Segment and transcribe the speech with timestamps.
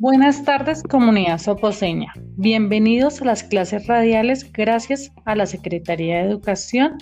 [0.00, 2.12] Buenas tardes, comunidad soposeña.
[2.36, 6.98] Bienvenidos a las clases radiales gracias a la Secretaría de Educación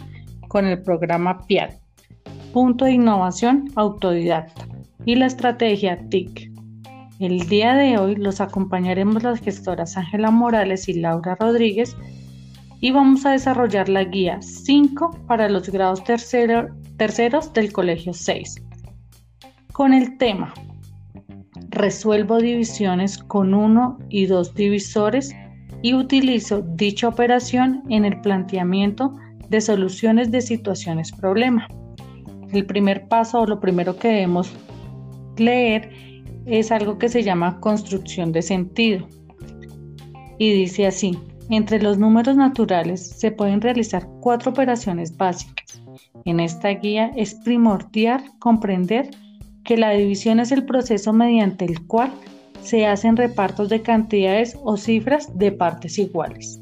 [0.48, 1.74] con el programa PIAD,
[2.54, 4.66] Punto de Innovación Autodidacta,
[5.04, 6.50] y la estrategia TIC.
[7.20, 11.94] El día de hoy los acompañaremos las gestoras Ángela Morales y Laura Rodríguez
[12.80, 18.62] y vamos a desarrollar la guía 5 para los grados terceros del Colegio 6
[19.74, 20.54] con el tema
[21.76, 25.36] Resuelvo divisiones con uno y dos divisores
[25.82, 29.14] y utilizo dicha operación en el planteamiento
[29.50, 31.68] de soluciones de situaciones problema.
[32.50, 34.50] El primer paso o lo primero que debemos
[35.36, 35.90] leer
[36.46, 39.06] es algo que se llama construcción de sentido.
[40.38, 41.18] Y dice así,
[41.50, 45.82] entre los números naturales se pueden realizar cuatro operaciones básicas.
[46.24, 49.10] En esta guía es primordial comprender
[49.66, 52.12] que la división es el proceso mediante el cual
[52.62, 56.60] se hacen repartos de cantidades o cifras de partes iguales.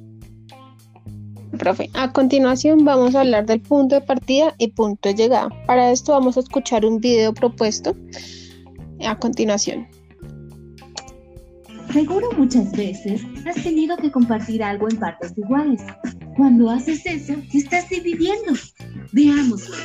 [1.58, 5.48] Profe, a continuación vamos a hablar del punto de partida y punto de llegada.
[5.66, 7.94] Para esto vamos a escuchar un video propuesto
[9.06, 9.86] a continuación.
[11.92, 15.80] Seguro muchas veces has tenido que compartir algo en partes iguales.
[16.36, 18.54] Cuando haces eso, ¿qué estás dividiendo?
[19.12, 19.76] Veámoslo.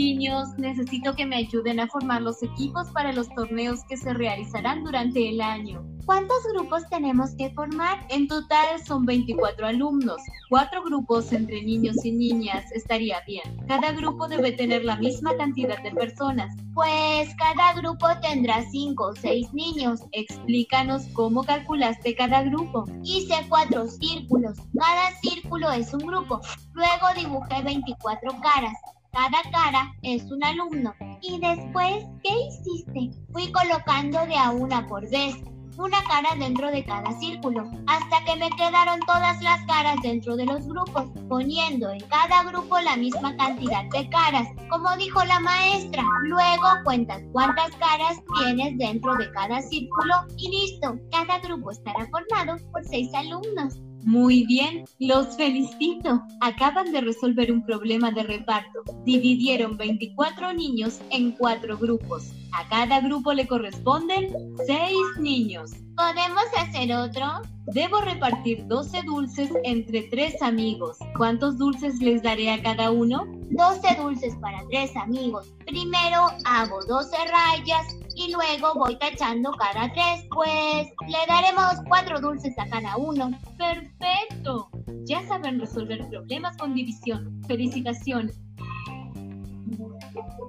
[0.00, 4.82] Niños, necesito que me ayuden a formar los equipos para los torneos que se realizarán
[4.82, 5.84] durante el año.
[6.06, 8.06] ¿Cuántos grupos tenemos que formar?
[8.08, 10.22] En total son 24 alumnos.
[10.48, 13.42] Cuatro grupos entre niños y niñas estaría bien.
[13.68, 16.56] Cada grupo debe tener la misma cantidad de personas.
[16.72, 20.00] Pues cada grupo tendrá 5 o 6 niños.
[20.12, 22.86] Explícanos cómo calculaste cada grupo.
[23.04, 24.56] Hice cuatro círculos.
[24.78, 26.40] Cada círculo es un grupo.
[26.72, 28.78] Luego dibujé 24 caras.
[29.12, 30.94] Cada cara es un alumno.
[31.20, 33.10] ¿Y después qué hiciste?
[33.32, 35.36] Fui colocando de a una por vez
[35.80, 40.44] una cara dentro de cada círculo, hasta que me quedaron todas las caras dentro de
[40.44, 46.04] los grupos, poniendo en cada grupo la misma cantidad de caras, como dijo la maestra.
[46.24, 52.56] Luego cuentas cuántas caras tienes dentro de cada círculo y listo, cada grupo estará formado
[52.72, 53.80] por seis alumnos.
[54.04, 56.22] Muy bien, los felicito.
[56.40, 58.82] Acaban de resolver un problema de reparto.
[59.04, 62.32] Dividieron 24 niños en cuatro grupos.
[62.52, 64.28] A cada grupo le corresponden
[64.66, 65.70] 6 niños.
[65.96, 67.42] ¿Podemos hacer otro?
[67.66, 70.96] Debo repartir 12 dulces entre tres amigos.
[71.16, 73.26] ¿Cuántos dulces les daré a cada uno?
[73.50, 75.52] 12 dulces para tres amigos.
[75.66, 77.86] Primero hago 12 rayas
[78.20, 83.30] y luego voy tachando cada tres, pues le daremos cuatro dulces a cada uno.
[83.56, 84.68] Perfecto.
[85.06, 87.40] Ya saben resolver problemas con división.
[87.46, 88.38] Felicitaciones.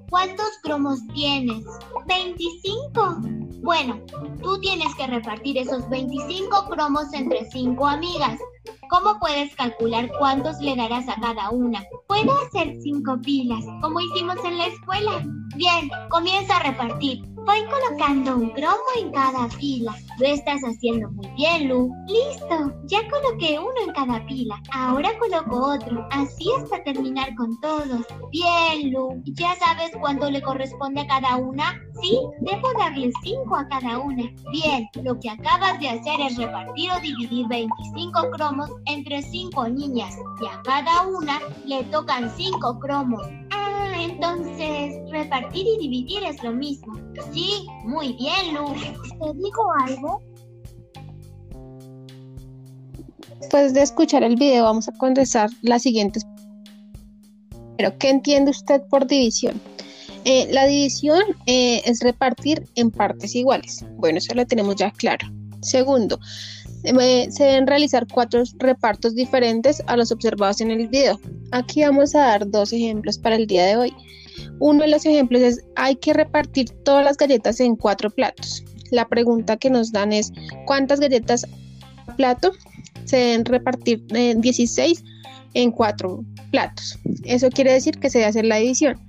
[0.10, 1.64] ¿Cuántos cromos tienes?
[2.08, 3.22] 25.
[3.64, 4.02] Bueno,
[4.42, 8.38] tú tienes que repartir esos 25 cromos entre cinco amigas.
[8.90, 11.82] ¿Cómo puedes calcular cuántos le darás a cada una?
[12.08, 15.24] Puedo hacer cinco pilas, como hicimos en la escuela.
[15.56, 17.31] Bien, comienza a repartir.
[17.46, 19.96] Voy colocando un cromo en cada pila.
[20.20, 21.92] Lo estás haciendo muy bien, Lu.
[22.08, 24.62] Listo, ya coloqué uno en cada pila.
[24.72, 28.06] Ahora coloco otro, así hasta terminar con todos.
[28.32, 29.22] Bien, Lu.
[29.26, 31.82] ¿Ya sabes cuánto le corresponde a cada una?
[32.02, 34.24] Sí, debo darle cinco a cada una.
[34.52, 40.16] Bien, lo que acabas de hacer es repartir o dividir 25 cromos entre cinco niñas
[40.42, 43.22] y a cada una le tocan cinco cromos.
[43.52, 44.51] Ah, entonces
[45.32, 46.94] repartir y dividir es lo mismo.
[47.34, 48.74] Sí, muy bien, Lu.
[48.74, 50.22] ¿Te digo algo?
[53.40, 56.26] Después de escuchar el video vamos a contestar las siguientes.
[57.78, 59.60] Pero, ¿qué entiende usted por división?
[60.26, 63.84] Eh, la división eh, es repartir en partes iguales.
[63.98, 65.28] Bueno, eso lo tenemos ya claro.
[65.62, 66.20] Segundo,
[66.84, 71.20] eh, se deben realizar cuatro repartos diferentes a los observados en el video.
[71.52, 73.94] Aquí vamos a dar dos ejemplos para el día de hoy.
[74.60, 78.64] Uno de los ejemplos es hay que repartir todas las galletas en cuatro platos.
[78.92, 80.32] La pregunta que nos dan es
[80.66, 81.46] ¿cuántas galletas
[82.18, 82.52] plato?
[83.06, 85.04] Se deben repartir 16 eh,
[85.54, 87.00] en cuatro platos.
[87.24, 89.00] Eso quiere decir que se debe hacer la división.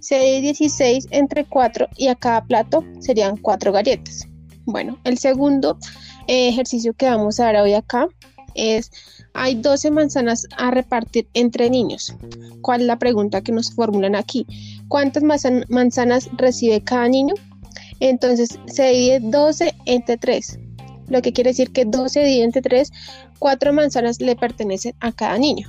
[0.00, 4.26] Se divide 16 entre 4 y a cada plato serían cuatro galletas.
[4.64, 5.78] Bueno, el segundo
[6.28, 8.08] eh, ejercicio que vamos a ver hoy acá
[8.54, 8.90] es,
[9.34, 12.14] hay 12 manzanas a repartir entre niños.
[12.60, 14.46] ¿Cuál es la pregunta que nos formulan aquí?
[14.88, 15.22] ¿Cuántas
[15.68, 17.34] manzanas recibe cada niño?
[18.00, 20.58] Entonces se divide 12 entre 3,
[21.08, 22.90] lo que quiere decir que 12 divide entre 3,
[23.38, 25.68] 4 manzanas le pertenecen a cada niño.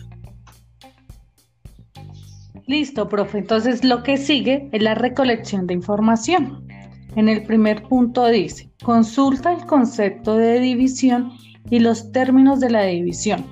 [2.65, 3.39] Listo, profe.
[3.39, 6.67] Entonces lo que sigue es la recolección de información.
[7.15, 11.31] En el primer punto dice, consulta el concepto de división
[11.69, 13.45] y los términos de la división.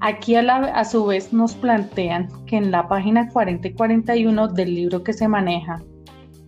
[0.00, 5.02] Aquí a, su vez nos plantean que en la página 40 y 41 del libro
[5.02, 5.82] que se maneja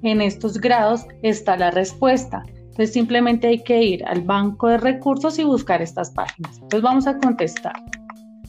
[0.03, 2.45] en estos grados está la respuesta.
[2.47, 6.57] Entonces simplemente hay que ir al banco de recursos y buscar estas páginas.
[6.57, 7.73] Entonces vamos a contestar.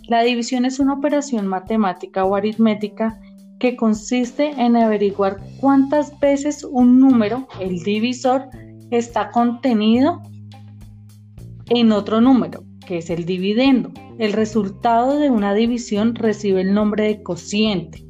[0.07, 3.19] La división es una operación matemática o aritmética
[3.59, 8.49] que consiste en averiguar cuántas veces un número, el divisor,
[8.91, 10.21] está contenido
[11.69, 13.91] en otro número, que es el dividendo.
[14.17, 18.03] El resultado de una división recibe el nombre de cociente.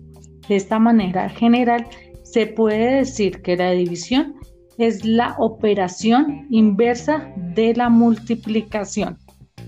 [0.47, 1.85] De esta manera general,
[2.23, 4.35] se puede decir que la división
[4.77, 9.17] es la operación inversa de la multiplicación.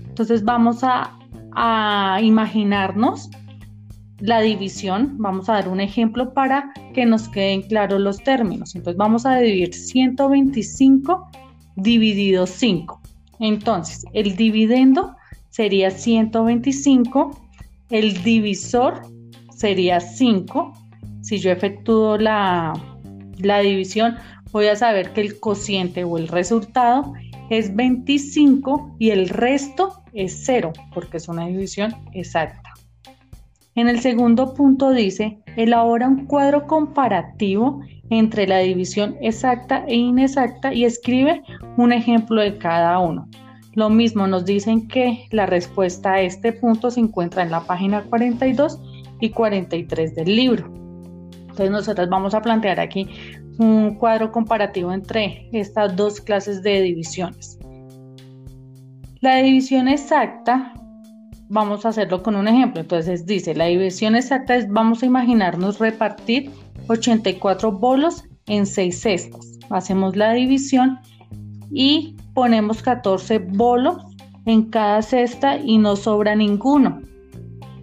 [0.08, 1.18] Entonces vamos a,
[2.22, 3.28] imaginarnos
[4.20, 5.16] la división.
[5.18, 8.74] Vamos a dar un ejemplo para que nos queden claros los términos.
[8.74, 11.28] Entonces vamos a dividir 125
[11.76, 13.01] dividido 5.
[13.38, 15.16] Entonces el dividendo
[15.50, 17.40] sería 125,
[17.90, 19.02] el divisor
[19.54, 20.74] sería 5
[21.22, 22.74] si yo efectúo la,
[23.38, 24.16] división,
[24.50, 27.14] voy a saber que el cociente o el resultado
[27.48, 32.71] es 25 y el resto es 0, porque es una división exacta.
[33.74, 37.80] En el segundo punto dice, elabora un cuadro comparativo
[38.10, 41.42] entre la división exacta e inexacta y escribe
[41.78, 43.28] un ejemplo de cada uno.
[43.74, 48.04] Lo mismo nos dicen que la respuesta a este punto se encuentra en la página
[48.04, 48.78] 42
[49.20, 50.70] y 43 del libro.
[51.40, 53.08] Entonces nosotros vamos a plantear aquí
[53.58, 57.58] un cuadro comparativo entre estas dos clases de divisiones.
[59.20, 60.74] La división exacta,
[61.52, 62.80] vamos a hacerlo con un ejemplo.
[62.80, 66.50] Entonces dice, la división exacta es, vamos a imaginarnos repartir
[66.88, 69.58] 84 bolos en 6 cestas.
[69.68, 70.98] Hacemos la división
[71.70, 73.98] y ponemos 14 bolos
[74.46, 77.02] en cada cesta y no sobra ninguno.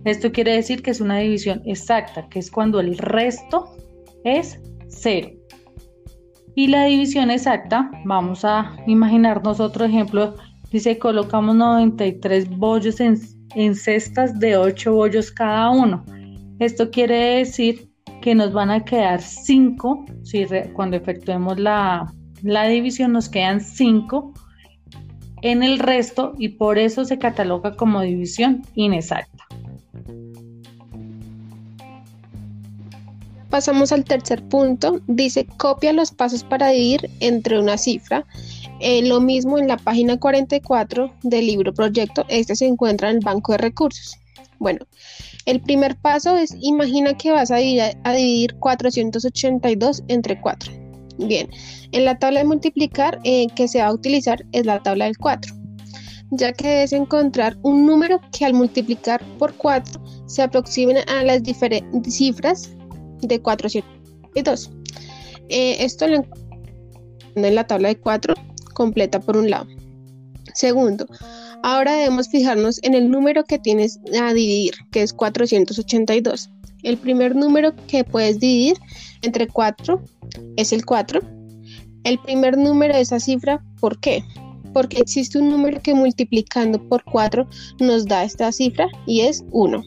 [0.04, 3.69] Esto quiere decir que es una división exacta, que es cuando el resto
[4.24, 5.30] es cero.
[6.56, 10.36] Y la división exacta, vamos a imaginarnos otro ejemplo,
[10.71, 13.18] dice colocamos 93 bollos en,
[13.75, 16.06] cestas de 8 bollos cada uno.
[16.60, 17.90] Esto quiere decir
[18.22, 22.13] que nos van a quedar 5, si cuando efectuemos la,
[22.44, 24.34] la división nos quedan 5
[25.42, 29.46] en el resto y por eso se cataloga como división inexacta.
[33.50, 35.02] Pasamos al tercer punto.
[35.07, 38.25] Dice copia los pasos para dividir entre una cifra.
[38.80, 42.26] Eh, lo mismo en la página 44 del libro proyecto.
[42.30, 44.18] Este se encuentra en el banco de recursos.
[44.60, 44.86] Bueno,
[45.46, 50.72] el primer paso es imagina que vas a dividir, 482 entre 4.
[51.18, 51.50] Bien,
[51.92, 55.18] en la tabla de multiplicar eh, que se va a utilizar es la tabla del
[55.18, 55.54] 4,
[56.31, 61.44] ya que debes encontrar un número que al multiplicar por 4 se aproxime a las
[61.44, 62.72] diferentes cifras
[63.22, 64.72] de 402.
[65.50, 66.24] Eh, esto lo
[67.36, 68.34] en la tabla de 4
[68.80, 69.68] completa por un lado.
[70.54, 71.06] Segundo,
[71.64, 76.50] ahora debemos fijarnos en el número que tienes a dividir, que es 482.
[76.83, 78.78] El primer número que puedes dividir
[79.21, 80.02] entre 4
[80.56, 81.19] es el 4.
[82.06, 84.24] El primer número de esa cifra, ¿por qué?
[84.74, 87.45] Porque existe un número que multiplicando por 4
[87.81, 89.83] nos da esta cifra y es 1.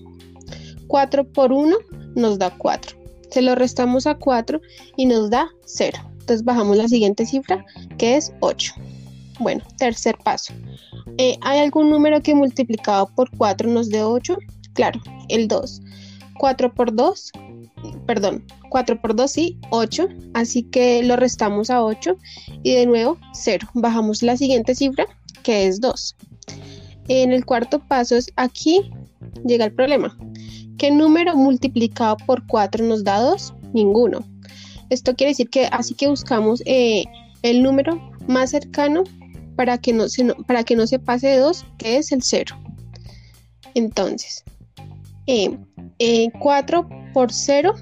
[0.87, 1.77] 4 por 1
[2.15, 4.61] nos da 4 se lo restamos a 4
[4.97, 6.12] y nos da 0.
[6.23, 7.65] Entonces bajamos la siguiente cifra
[7.99, 8.75] que es 8.
[9.41, 10.55] Bueno, tercer paso.
[11.19, 14.37] Eh, ¿Hay algún número que multiplicado por 4 nos dé 8?
[14.73, 15.83] Claro, el 2.
[16.39, 17.33] 4 por 2,
[18.07, 20.09] perdón, 4 por 2 sí, 8.
[20.35, 22.17] Así que lo restamos a 8
[22.63, 23.69] y de nuevo 0.
[23.75, 25.07] Bajamos la siguiente cifra
[25.43, 26.17] que es 2.
[27.09, 28.93] En el cuarto paso es aquí
[29.45, 30.17] llega el problema.
[30.79, 33.55] ¿Qué número multiplicado por 4 nos da 2?
[33.73, 34.32] Ninguno.
[34.93, 37.05] Esto quiere decir que así que buscamos eh,
[37.43, 39.05] el número más cercano
[39.57, 42.55] para que, no se, para que no se pase de 2, que es el 0.
[43.75, 44.45] Entonces,
[45.25, 45.59] 4 eh,
[45.99, 46.31] eh,
[47.15, 47.75] por 0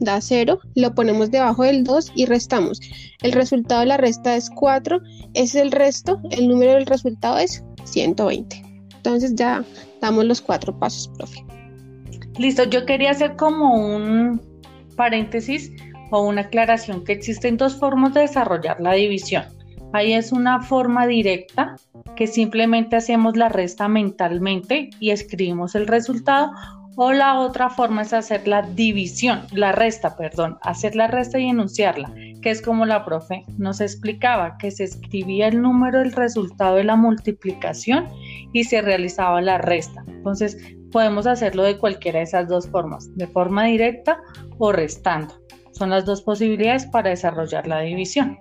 [0.00, 2.80] da 0, lo ponemos debajo del 2 y restamos.
[3.22, 5.00] El resultado de la resta es 4,
[5.34, 8.60] es el resto, el número del resultado es 120.
[8.96, 9.64] Entonces ya
[10.00, 11.44] damos los cuatro pasos, profe.
[12.38, 14.40] Listo, yo quería hacer como un
[14.96, 15.70] paréntesis
[16.10, 19.44] o una aclaración que existen dos formas de desarrollar la división.
[19.92, 21.76] Ahí es una forma directa
[22.14, 26.52] que simplemente hacemos la resta mentalmente y escribimos el resultado
[26.96, 31.48] O la otra forma es hacer la división, la resta, perdón, hacer la resta y
[31.48, 32.12] enunciarla,
[32.42, 36.84] que es como la profe nos explicaba, que se escribía el número, el resultado de
[36.84, 38.08] la multiplicación
[38.52, 40.04] y se realizaba la resta.
[40.08, 40.58] Entonces,
[40.90, 44.20] podemos hacerlo de cualquiera de esas dos formas, de forma directa
[44.58, 45.39] o restando.
[45.72, 48.38] Son las dos posibilidades para desarrollar la división.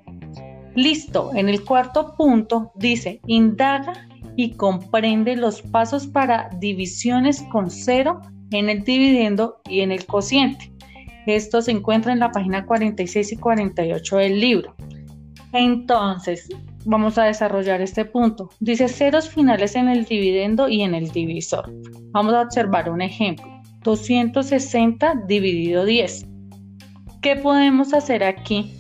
[0.76, 8.22] Listo, en el cuarto punto dice, indaga y comprende los pasos para divisiones con cero
[8.52, 10.72] en el dividendo y en el cociente.
[11.26, 14.76] Esto se encuentra en la página 46 y 48 del libro.
[15.52, 16.48] Entonces,
[16.86, 18.50] vamos a desarrollar este punto.
[18.60, 21.72] Dice ceros finales en el dividendo y en el divisor.
[22.12, 23.46] Vamos a observar un ejemplo.
[23.84, 26.29] 260 dividido 10.
[27.22, 28.74] ¿Qué podemos hacer aquí?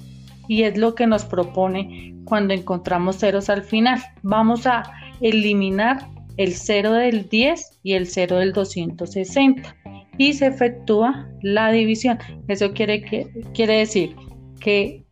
[0.47, 4.01] Y es lo que nos propone cuando encontramos ceros al final.
[4.23, 4.83] Vamos a
[5.19, 9.75] eliminar el 0 del 10 y el 0 del 260
[10.17, 12.17] y se efectúa la división.
[12.47, 14.15] Eso quiere, que, quiere decir
[14.61, 15.03] que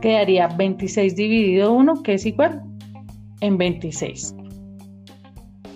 [0.00, 2.62] quedaría 26 dividido 1 que es igual
[3.40, 4.36] en 26.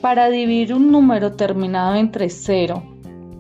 [0.01, 2.81] Para dividir un número terminado entre 0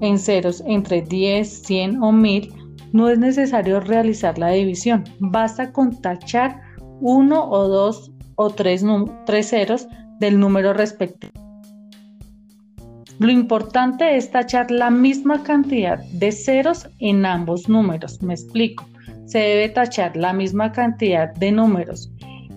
[0.00, 2.55] en ceros entre 10, 100 o 1000
[2.96, 5.04] no es necesario realizar la división.
[5.20, 6.62] Basta con tachar
[7.00, 8.82] uno o dos o tres,
[9.26, 9.86] tres ceros
[10.18, 11.34] del número respectivo.
[13.18, 18.22] Lo importante es tachar la misma cantidad de ceros en ambos números.
[18.22, 18.86] Me explico.
[19.26, 22.10] Se debe tachar la misma cantidad de números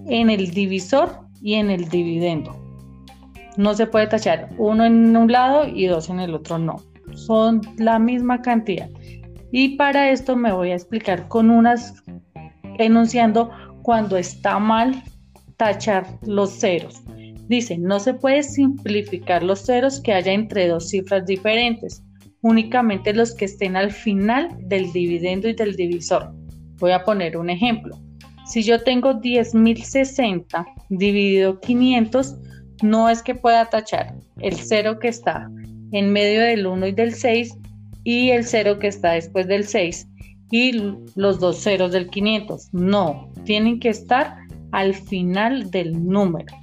[0.08, 1.10] en el divisor
[1.42, 2.56] y en el dividendo.
[3.58, 6.78] No se puede tachar uno en un lado y dos en el otro, no.
[7.14, 8.90] Son la misma cantidad.
[9.52, 12.04] Y para esto me voy a explicar con unas
[12.78, 13.52] enunciando
[13.82, 15.04] cuando está mal
[15.58, 17.02] tachar los ceros.
[17.48, 22.04] Dice, no se puede simplificar los ceros que haya entre dos cifras diferentes,
[22.42, 26.32] únicamente los que estén al final del dividendo y del divisor.
[26.78, 27.98] Voy a poner un ejemplo.
[28.46, 32.38] Si yo tengo 10.060 dividido 500,
[32.84, 35.50] no es que pueda tachar el cero que está
[35.92, 37.58] en medio del 1 y del 6
[38.04, 40.08] y el cero que está después del 6
[40.52, 40.74] y
[41.16, 42.74] los dos ceros del 500.
[42.74, 44.38] No, tienen que estar
[44.72, 46.56] al final del número.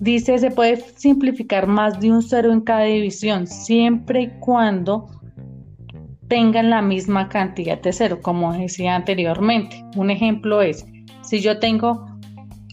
[0.00, 5.06] Dice, se puede simplificar más de un cero en cada división, siempre y cuando
[6.28, 9.84] tengan la misma cantidad de cero, como decía anteriormente.
[9.96, 10.86] Un ejemplo es,
[11.22, 12.06] si yo tengo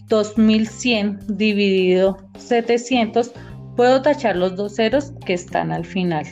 [0.08, 3.32] 2100 dividido 700,
[3.76, 6.24] puedo tachar los dos ceros que están al final.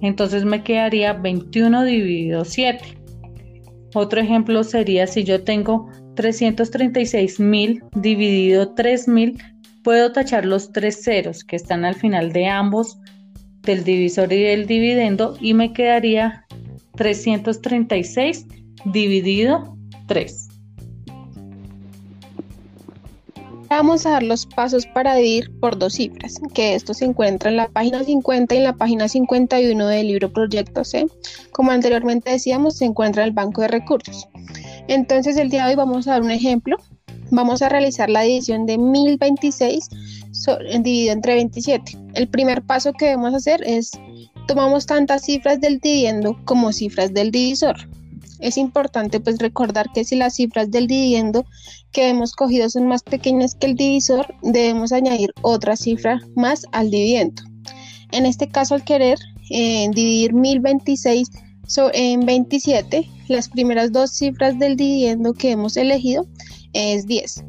[0.00, 2.98] Entonces me quedaría 21 dividido 7.
[3.94, 9.38] Otro ejemplo sería si yo tengo 336.000 dividido 3000,
[9.88, 12.98] Puedo tachar los tres ceros que están al final de ambos,
[13.62, 16.44] del divisor y del dividendo, y me quedaría
[16.96, 18.46] 336
[18.84, 19.76] dividido
[20.06, 20.47] 3.
[23.70, 27.56] Vamos a dar los pasos para dividir por dos cifras, que esto se encuentra en
[27.56, 31.06] la página 50 y en la página 51 del libro Proyecto C.
[31.52, 34.26] Como anteriormente decíamos, se encuentra el banco de recursos.
[34.88, 36.78] Entonces, el día de hoy vamos a dar un ejemplo
[37.30, 39.90] Vamos a realizar la división de 1026
[40.80, 41.98] dividido entre 27.
[42.14, 43.90] El primer paso que debemos hacer es
[44.46, 47.76] tomamos tantas cifras del dividendo como cifras del divisor.
[48.40, 51.44] Es importante pues recordar que si las cifras del dividendo
[51.92, 56.90] que hemos cogido son más pequeñas que el divisor, debemos añadir otra cifra más al
[56.90, 57.42] dividendo.
[58.12, 59.18] En este caso, al querer
[59.50, 61.28] eh, dividir 1026
[61.92, 66.26] en 27, las primeras dos cifras del dividendo que hemos elegido
[66.72, 67.44] es 10.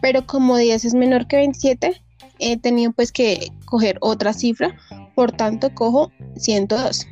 [0.00, 2.00] Pero como 10 es menor que 27,
[2.38, 4.76] he tenido pues que coger otra cifra,
[5.14, 7.06] por tanto cojo 102.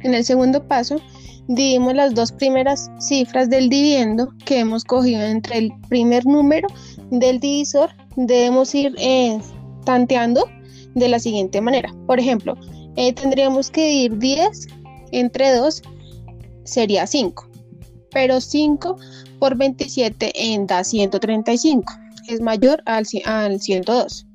[0.00, 1.00] En el segundo paso,
[1.48, 6.68] dividimos las dos primeras cifras del dividendo que hemos cogido entre el primer número
[7.10, 7.90] del divisor.
[8.16, 9.38] Debemos ir eh,
[9.84, 10.48] tanteando
[10.94, 11.92] de la siguiente manera.
[12.06, 12.54] Por ejemplo,
[12.96, 14.66] eh, tendríamos que dividir 10
[15.12, 15.82] entre 2
[16.64, 17.48] sería 5,
[18.10, 18.96] pero 5
[19.38, 21.92] por 27 en da 135,
[22.28, 24.26] es mayor al 102.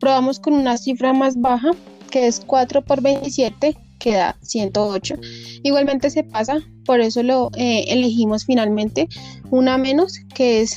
[0.00, 1.70] Probamos con una cifra más baja,
[2.10, 5.14] que es 4 por 27, que da 108.
[5.62, 9.08] Igualmente se pasa, por eso lo eh, elegimos finalmente
[9.50, 10.76] una menos, que es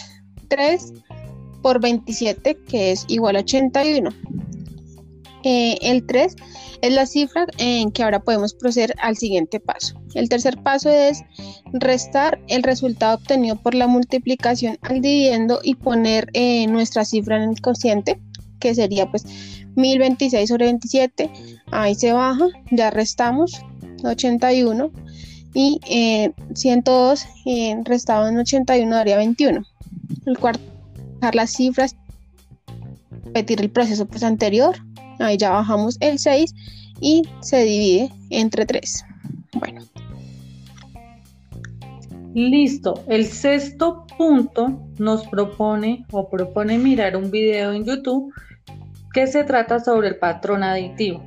[0.50, 0.94] 3
[1.64, 4.12] por 27, que es igual a 81.
[5.44, 6.36] Eh, el 3
[6.82, 10.00] es la cifra en que ahora podemos proceder al siguiente paso.
[10.14, 11.24] El tercer paso es
[11.74, 17.50] restar el resultado obtenido por la multiplicación al dividendo y poner eh, nuestra cifra en
[17.50, 18.20] el cociente,
[18.60, 19.26] que sería pues
[19.76, 21.30] 1026 sobre 27,
[21.72, 23.62] ahí se baja, ya restamos
[24.04, 24.92] 81
[25.54, 29.64] y eh, 102 eh, restado en 81 daría 21.
[30.26, 30.64] El cuarto,
[31.34, 31.96] las cifras,
[33.24, 34.76] repetir el proceso pues, anterior,
[35.20, 36.54] ahí ya bajamos el 6
[37.00, 39.06] y se divide entre 3.
[39.54, 39.82] Bueno.
[42.34, 43.02] Listo.
[43.08, 48.34] El sexto punto nos propone o propone mirar un video en YouTube
[49.16, 51.24] que se trata sobre el patrón aditivo.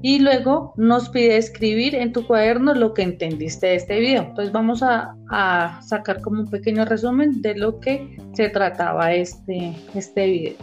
[0.00, 4.22] Y luego nos pide escribir en tu cuaderno lo que entendiste de este video.
[4.22, 9.74] Entonces vamos a, a sacar como un pequeño resumen de lo que se trataba este,
[9.94, 10.56] este video.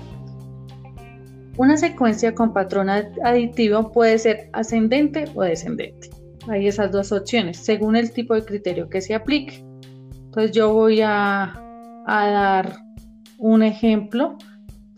[1.58, 6.10] Una secuencia con patrón aditivo puede ser ascendente o descendente.
[6.48, 9.64] Hay esas dos opciones, según el tipo de criterio que se aplique.
[10.26, 11.54] Entonces yo voy a,
[12.08, 12.78] dar
[13.38, 14.38] un ejemplo.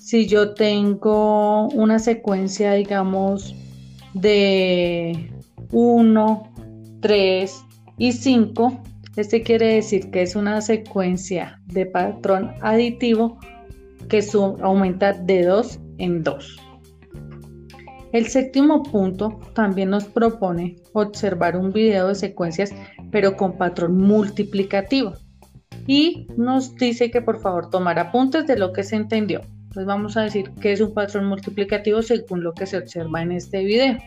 [0.03, 3.55] Si yo tengo una secuencia, digamos,
[4.13, 5.31] de
[5.71, 6.53] 1,
[6.99, 7.65] 3
[7.99, 8.83] y 5,
[9.15, 13.39] este quiere decir que es una secuencia de patrón aditivo
[14.09, 14.21] que
[14.61, 16.57] aumenta de 2 en 2.
[18.11, 22.71] El séptimo punto también nos propone observar un video de secuencias
[23.09, 25.13] pero con patrón multiplicativo
[25.87, 29.39] y nos dice que por favor tomar apuntes de lo que se entendió.
[29.73, 33.31] Entonces vamos a decir que es un patrón multiplicativo según lo que se observa en
[33.31, 33.97] este video.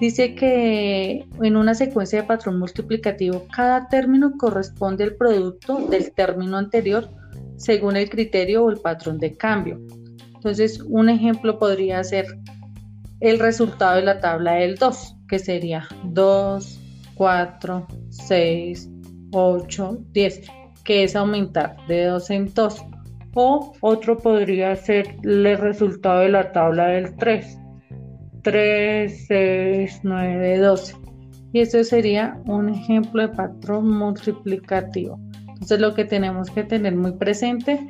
[0.00, 6.56] Dice que en una secuencia de patrón multiplicativo cada término corresponde al producto del término
[6.56, 7.08] anterior
[7.56, 9.80] según el criterio o el patrón de cambio.
[10.36, 12.26] Entonces un ejemplo podría ser
[13.18, 16.80] el resultado de la tabla del 2, que sería 2,
[17.16, 18.90] 4, 6,
[19.32, 20.42] 8, 10,
[20.84, 22.84] que es aumentar de 2 en 2.
[23.40, 27.56] O otro podría ser el resultado de la tabla del 3,
[28.42, 30.96] 3, 6, 9, 12.
[31.52, 35.20] Y eso sería un ejemplo de patrón multiplicativo.
[35.50, 37.86] Entonces lo que tenemos que tener muy presente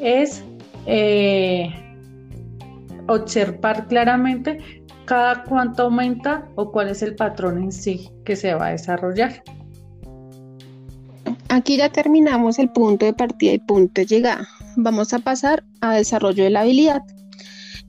[0.00, 0.44] es
[0.86, 1.70] eh,
[3.08, 4.58] observar claramente
[5.06, 9.42] cada cuánto aumenta o cuál es el patrón en sí que se va a desarrollar.
[11.48, 14.46] Aquí ya terminamos el punto de partida y punto de llegada.
[14.76, 17.02] Vamos a pasar a desarrollo de la habilidad.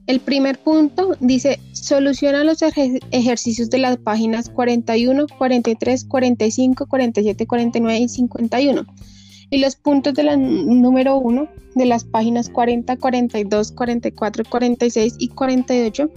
[0.06, 7.98] El primer punto dice, soluciona los ejercicios de las páginas 41, 43, 45, 47, 49
[7.98, 8.86] y 51
[9.50, 15.28] y los puntos de la número 1 de las páginas 40, 42, 44, 46 y
[15.28, 16.10] 48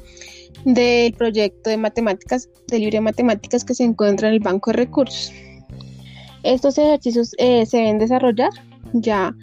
[0.65, 5.31] del proyecto de matemáticas, de libre matemáticas que se encuentra en el banco de recursos.
[6.43, 8.49] Estos ejercicios eh, se deben desarrollar
[8.93, 9.35] ya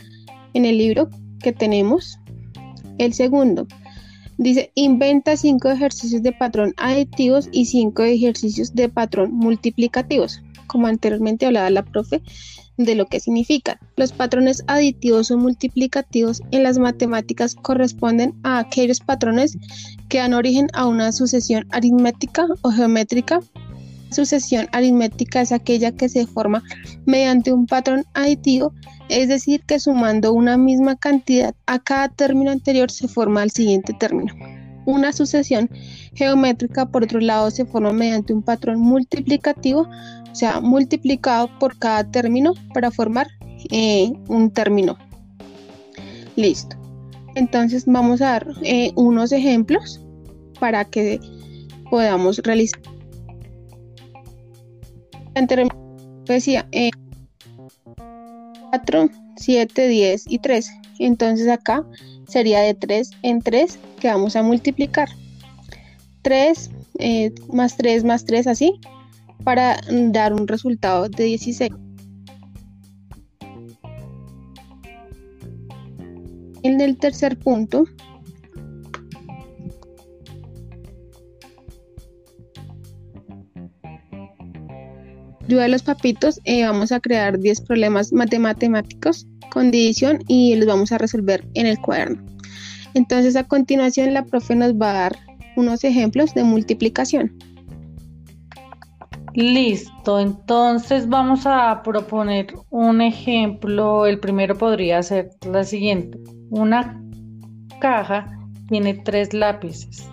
[0.57, 1.09] en el libro
[1.43, 2.19] que tenemos.
[2.99, 3.67] El segundo
[4.39, 10.43] dice, inventa cinco ejercicios de patrón aditivos y cinco ejercicios de patrón multiplicativos.
[10.67, 12.23] Como anteriormente hablaba la profe,
[12.77, 13.79] de lo que significan.
[13.97, 19.57] Los patrones aditivos o multiplicativos en las matemáticas corresponden a aquellos patrones
[20.09, 23.41] que dan origen a una sucesión aritmética o geométrica.
[24.11, 26.63] Sucesión aritmética es aquella que se forma
[27.07, 28.73] mediante un patrón aditivo,
[29.09, 33.93] es decir, que sumando una misma cantidad a cada término anterior se forma el siguiente
[33.95, 34.33] término.
[34.85, 35.69] Una sucesión
[36.15, 39.89] geométrica, por otro lado, se forma mediante un patrón multiplicativo,
[40.31, 43.27] o sea, multiplicado por cada término para formar
[43.71, 44.97] eh, un término.
[46.37, 46.77] Listo.
[47.35, 50.01] Entonces vamos a dar eh, unos ejemplos
[50.61, 51.21] para que
[51.91, 52.81] podamos realizar.
[56.25, 56.67] Decía
[58.71, 60.73] 4, 7, 10 y 13.
[60.99, 61.85] Entonces acá
[62.27, 65.11] sería de 3 en 3 que vamos a multiplicar.
[66.23, 68.81] 3 eh, más 3 más 3 así
[69.45, 71.71] para dar un resultado de 16.
[76.63, 77.85] En el tercer punto
[85.47, 90.67] ayuda de los papitos eh, vamos a crear 10 problemas matemáticos con división y los
[90.67, 92.25] vamos a resolver en el cuaderno.
[92.95, 95.17] Entonces a continuación la profe nos va a dar
[95.57, 97.37] unos ejemplos de multiplicación.
[99.35, 104.07] Listo, entonces vamos a proponer un ejemplo.
[104.07, 106.19] El primero podría ser la siguiente.
[106.51, 107.03] Una
[107.81, 108.27] caja
[108.69, 110.09] tiene tres lápices.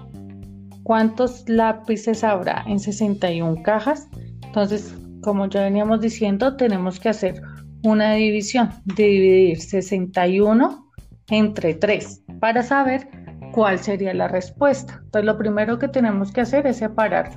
[0.84, 4.10] ¿Cuántos lápices habrá en 61 cajas?
[4.43, 7.41] Entonces, como ya veníamos diciendo, tenemos que hacer
[7.83, 10.91] una división, dividir 61
[11.29, 13.07] entre 3 para saber
[13.51, 14.99] cuál sería la respuesta.
[15.05, 17.31] Entonces lo primero que tenemos que hacer es separar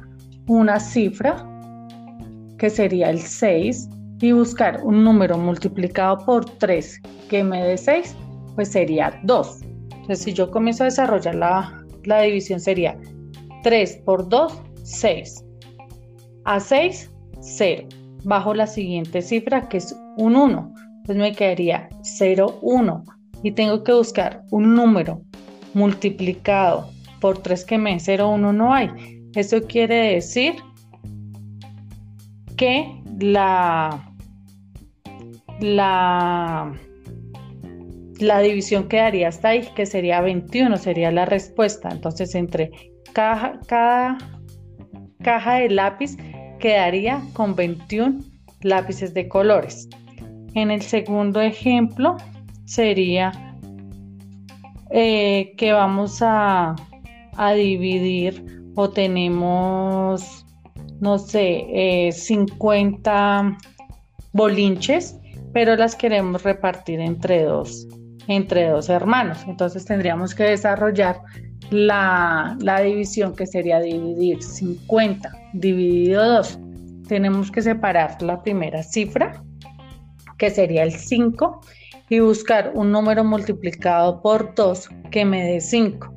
[0.46, 1.48] una cifra,
[2.58, 3.88] que sería el 6,
[4.20, 8.16] y buscar un número multiplicado por 3 que me dé 6,
[8.54, 9.62] pues sería 2.
[9.62, 12.96] Entonces si yo comienzo a desarrollar la, la división sería
[13.62, 15.44] 3 por 2, 6.
[16.44, 17.10] A 6,
[17.46, 17.88] 0.
[18.24, 20.74] Bajo la siguiente cifra que es un 1.
[21.04, 23.04] Pues me quedaría 0, 1.
[23.42, 25.22] Y tengo que buscar un número
[25.74, 28.90] multiplicado por 3 que me dé 0, 1 no hay.
[29.34, 30.54] Eso quiere decir
[32.56, 34.12] que la,
[35.60, 36.72] la,
[38.18, 41.90] la división quedaría hasta ahí, que sería 21, sería la respuesta.
[41.90, 42.70] Entonces, entre
[43.12, 43.60] cada
[45.22, 46.16] caja de lápiz
[46.58, 48.20] quedaría con 21
[48.62, 49.88] lápices de colores.
[50.54, 52.16] En el segundo ejemplo
[52.64, 53.32] sería
[54.90, 56.74] eh, que vamos a,
[57.36, 60.46] a dividir o tenemos
[61.00, 63.68] no sé, 50 eh,
[64.32, 65.18] bolinches,
[65.52, 67.86] pero las queremos repartir entre dos,
[68.28, 69.44] entre dos hermanos.
[69.46, 71.20] Entonces tendríamos que desarrollar
[71.70, 76.58] la, la división que sería dividir 50 dividido 2.
[77.08, 79.42] Tenemos que separar la primera cifra,
[80.38, 81.60] que sería el 5,
[82.08, 86.12] y buscar un número multiplicado por 2 que me dé 5.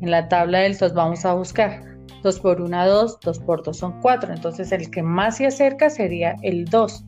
[0.00, 1.82] En la tabla del 2 vamos a buscar
[2.22, 4.32] 2 por 1, 2, 2 por 2 son 4.
[4.32, 7.04] Entonces el que más se acerca sería el 2.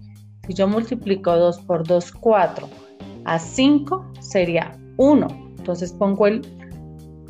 [0.46, 2.68] Si yo multiplico 2 por 2, 4.
[3.24, 5.29] A 5 sería 1.
[5.59, 6.42] Entonces pongo el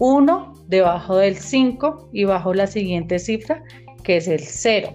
[0.00, 3.62] 1 debajo del 5 y bajo la siguiente cifra
[4.02, 4.92] que es el 0.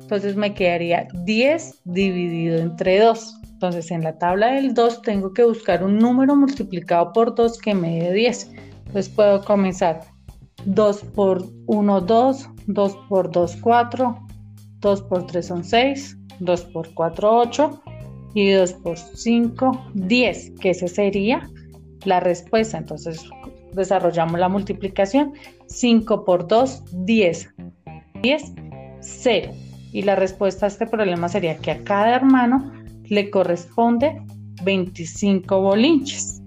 [0.00, 3.36] Entonces me quedaría 10 dividido entre 2.
[3.52, 7.74] Entonces en la tabla del 2 tengo que buscar un número multiplicado por 2 que
[7.74, 8.52] me dé 10.
[8.86, 10.00] Entonces puedo comenzar
[10.64, 14.18] 2 por 1, 2, 2 por 2, 4,
[14.80, 17.82] 2 por 3 son 6, 2 por 4, 8
[18.34, 21.48] y 2 por 5, 10, que esa sería
[22.04, 22.78] la respuesta.
[22.78, 23.28] Entonces
[23.72, 25.34] desarrollamos la multiplicación.
[25.66, 27.54] 5 por 2, 10.
[28.22, 28.42] 10,
[29.00, 29.52] 0.
[29.92, 32.72] Y la respuesta a este problema sería que a cada hermano
[33.04, 34.22] le corresponde
[34.62, 36.40] 25 bolinches.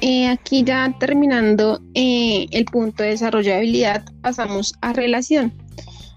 [0.00, 5.52] Eh, aquí ya terminando eh, el punto de desarrollabilidad, pasamos a relación.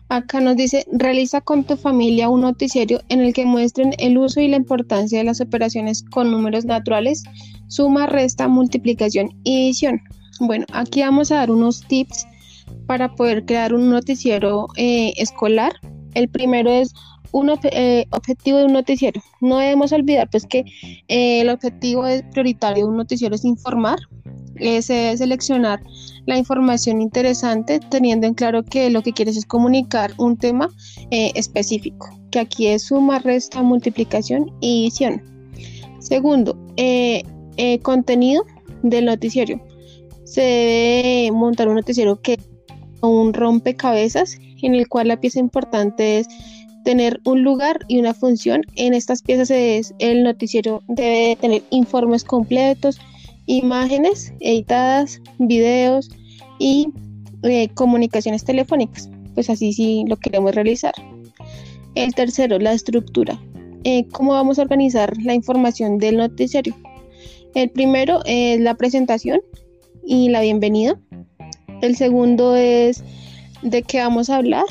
[0.10, 4.42] Acá nos dice, realiza con tu familia un noticiero en el que muestren el uso
[4.42, 7.24] y la importancia de las operaciones con números naturales,
[7.70, 10.02] suma, resta, multiplicación y división.
[10.42, 12.28] Bueno, aquí vamos a dar unos tips
[12.86, 15.72] para poder crear un noticiero eh, escolar.
[16.14, 16.94] El primero es
[17.32, 19.22] un eh, objetivo de un noticiero.
[19.42, 20.66] No debemos olvidar pues que
[21.08, 24.00] eh, el objetivo prioritario de un noticiero es informar,
[24.56, 25.82] es seleccionar
[26.30, 30.70] la información interesante teniendo en claro que lo que quieres es comunicar un tema
[31.10, 35.24] eh, específico, que aquí es suma, resta, multiplicación y visión.
[36.00, 36.56] Segundo,
[37.82, 38.46] contenido
[38.84, 39.60] del noticiero.
[40.24, 42.40] Se debe montar un noticiero que
[43.02, 46.28] un rompecabezas en el cual la pieza importante es
[46.84, 48.62] tener un lugar y una función.
[48.76, 53.00] En estas piezas es, el noticiero debe tener informes completos,
[53.46, 56.10] imágenes editadas, videos
[56.58, 56.90] y
[57.44, 59.10] eh, comunicaciones telefónicas.
[59.34, 60.94] Pues así sí lo queremos realizar.
[61.96, 63.40] El tercero, la estructura.
[63.84, 66.76] Eh, ¿Cómo vamos a organizar la información del noticiario?
[67.56, 69.42] El primero es la presentación
[70.06, 71.00] y la bienvenida.
[71.82, 73.04] El segundo es
[73.62, 74.66] de qué vamos a hablar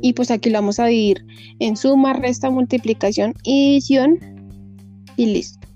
[0.00, 1.24] y pues aquí lo vamos a dividir
[1.58, 4.18] en suma, resta, multiplicación y división
[5.16, 5.66] y listo.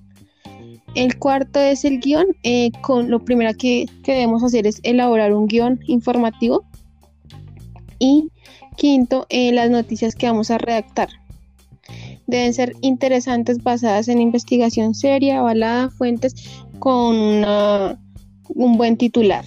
[0.95, 2.27] El cuarto es el guion.
[2.43, 6.65] Eh, con lo primero que, debemos hacer es elaborar un guion informativo.
[7.99, 8.31] Y
[8.77, 11.09] quinto, eh, las noticias que vamos a redactar.
[12.31, 19.45] Deben ser interesantes, basadas en investigación seria, avalada, fuentes con un buen titular.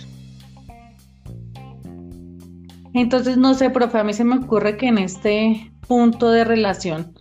[2.94, 7.14] Entonces, no sé, profe, a mí se me ocurre que en este punto de relación,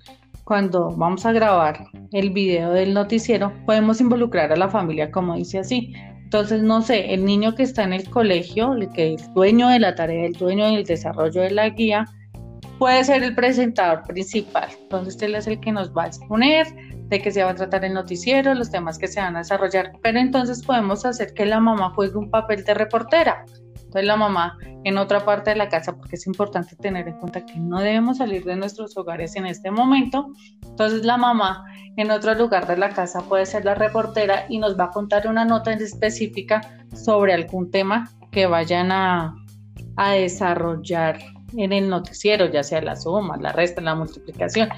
[0.44, 5.60] cuando vamos a grabar el video del noticiero, podemos involucrar a la familia, como dice
[5.60, 5.94] así.
[6.24, 9.78] Entonces, no sé, el niño que está en el colegio, el que es dueño de
[9.78, 12.06] la tarea, el dueño del desarrollo de la guía,
[12.82, 14.68] puede ser el presentador principal.
[14.76, 16.66] Entonces, él es el que nos va a exponer
[17.06, 19.92] de qué se va a tratar el noticiero, los temas que se van a desarrollar.
[20.02, 23.44] Pero entonces podemos hacer que la mamá juegue un papel de reportera
[23.76, 27.46] Entonces la mamá en otra parte de la casa, porque es importante tener en cuenta
[27.46, 30.32] que no debemos salir de nuestros hogares en este momento.
[30.64, 31.64] Entonces la mamá
[31.96, 35.28] en otro lugar de la casa puede ser la reportera y nos va a contar
[35.28, 36.60] una nota específica
[36.96, 39.36] sobre algún tema que vayan a,
[40.16, 41.20] desarrollar
[41.56, 44.68] en el noticiero, ya sea la suma, la resta, la multiplicación.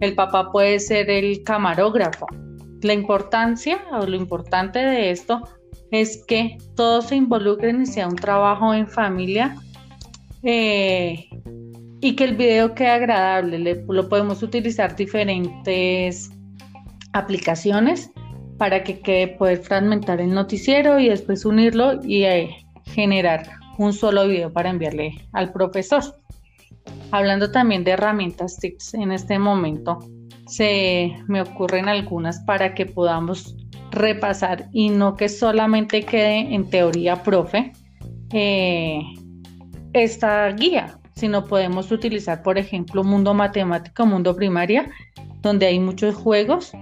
[0.00, 2.26] El papá puede ser el camarógrafo.
[2.82, 5.42] La importancia o lo importante de esto
[5.90, 9.56] es que todos se involucren y sea un trabajo en familia
[10.42, 11.28] eh,
[12.00, 13.84] y que el video quede agradable.
[13.88, 16.30] lo podemos utilizar diferentes
[17.12, 18.10] aplicaciones
[18.58, 22.50] para que quede poder fragmentar el noticiero y después unirlo y eh,
[22.84, 26.02] generar un solo video para enviarle al profesor.
[27.10, 29.98] Hablando también de herramientas TICS en este momento,
[30.46, 33.56] se me ocurren algunas para que podamos
[33.90, 37.72] repasar y no que solamente quede en teoría profe
[38.32, 39.00] eh,
[39.92, 44.90] esta guía, sino podemos utilizar, por ejemplo, mundo matemático, mundo primaria,
[45.40, 46.72] donde hay muchos juegos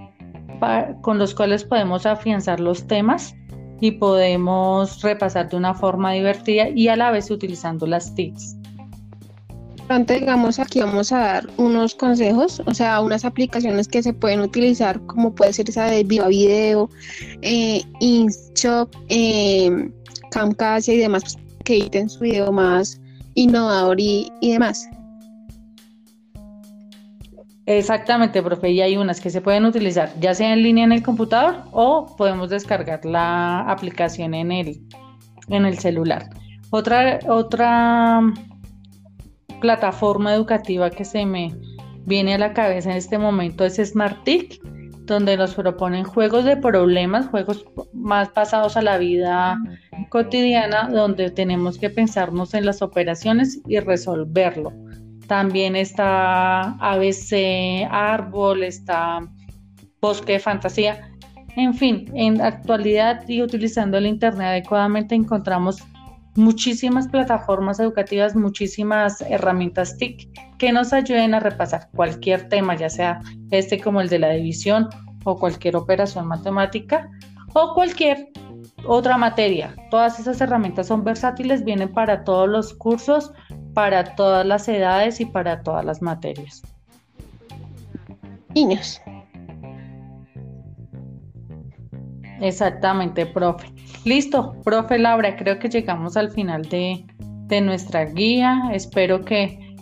[1.01, 3.35] con los cuales podemos afianzar los temas
[3.83, 8.55] y podemos repasar de una forma divertida y a la vez utilizando las TICs
[10.07, 14.99] digamos, aquí vamos a dar unos consejos, o sea, unas aplicaciones que se pueden utilizar,
[15.05, 16.89] como puede ser esa de Viva Video,
[17.41, 19.91] eh, InShop, eh,
[20.87, 22.99] y demás, que editen su video más
[23.35, 24.87] innovador y, y demás.
[27.65, 31.01] Exactamente, profe, y hay unas que se pueden utilizar ya sea en línea en el
[31.01, 34.81] computador o podemos descargar la aplicación en el,
[35.47, 36.29] en el celular.
[36.71, 38.21] Otra, otra
[39.61, 41.55] plataforma educativa que se me
[42.05, 44.61] viene a la cabeza en este momento es SmartTIC,
[45.05, 49.57] donde nos proponen juegos de problemas, juegos más pasados a la vida
[50.09, 54.73] cotidiana, donde tenemos que pensarnos en las operaciones y resolverlo.
[55.33, 59.19] También está ABC Árbol, está
[59.99, 61.09] Bosque de Fantasía.
[61.55, 65.83] En fin, en actualidad y utilizando el Internet adecuadamente encontramos
[66.35, 73.19] muchísimas plataformas educativas, muchísimas herramientas TIC que nos ayuden a repasar cualquier tema, ya sea
[73.49, 74.87] este como el de la división
[75.23, 77.09] o cualquier operación matemática
[77.55, 78.27] o cualquier
[78.85, 79.73] otra materia.
[79.89, 83.31] Todas esas herramientas son versátiles, vienen para todos los cursos,
[83.73, 86.61] para todas las edades y para todas las materias.
[88.53, 89.01] Niños.
[92.39, 93.67] Exactamente, profe.
[94.05, 97.05] Listo, profe Laura, creo que llegamos al final de,
[97.61, 98.71] nuestra guía.
[98.73, 99.75] Espero que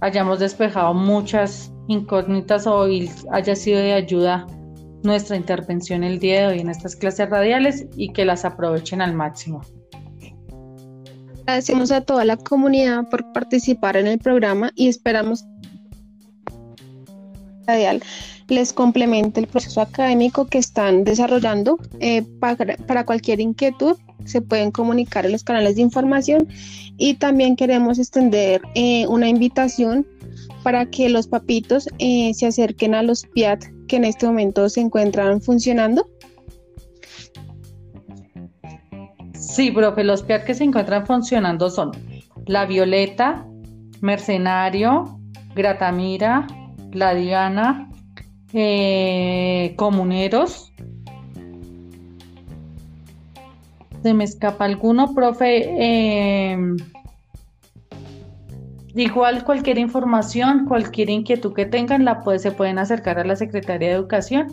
[0.00, 2.86] hayamos despejado muchas incógnitas o
[3.32, 4.46] haya sido de ayuda
[5.02, 9.12] nuestra intervención el día de hoy en estas clases radiales y que las aprovechen al
[9.12, 9.60] máximo.
[11.50, 15.44] Agradecemos a toda la comunidad por participar en el programa y esperamos
[17.66, 18.00] radial
[18.46, 21.80] les complemente el proceso académico que están desarrollando.
[21.98, 26.46] Eh, para, cualquier inquietud se pueden comunicar en los canales de información
[26.96, 30.06] y también queremos extender eh, una invitación
[30.62, 34.82] para que los papitos eh, se acerquen a los PIAT que en este momento se
[34.82, 36.08] encuentran funcionando.
[39.50, 41.90] Sí, profe, los PIAT que se encuentran funcionando son
[42.46, 43.44] La Violeta,
[44.00, 45.18] Mercenario,
[45.56, 46.46] Gratamira,
[46.92, 47.90] La Diana,
[48.52, 50.72] eh, comuneros.
[54.04, 55.64] Se me escapa alguno, profe.
[55.78, 56.56] Eh,
[58.94, 63.94] igual cualquier información, cualquier inquietud que tengan, la se pueden acercar a la Secretaría de
[63.94, 64.46] Educación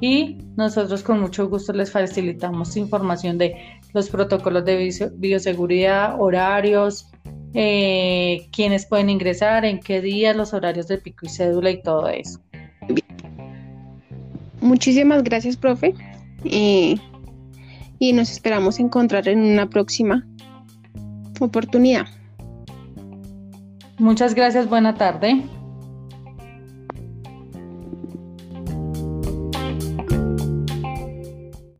[0.00, 3.56] y nosotros con mucho gusto les facilitamos información de
[3.94, 7.10] los protocolos de bioseguridad, horarios,
[7.54, 12.08] eh, quiénes pueden ingresar, en qué días, los horarios de pico y cédula y todo
[12.08, 12.40] eso.
[14.60, 15.94] Muchísimas gracias, profe.
[16.44, 20.26] y nos esperamos encontrar en una próxima
[21.40, 22.06] oportunidad.
[23.98, 25.42] Muchas gracias, buena tarde.